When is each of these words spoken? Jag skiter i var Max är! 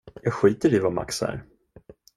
Jag 0.23 0.33
skiter 0.33 0.73
i 0.73 0.79
var 0.79 0.91
Max 0.91 1.21
är! 1.21 1.45